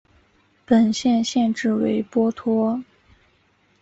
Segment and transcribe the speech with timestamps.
[0.65, 2.81] 本县县治为波托。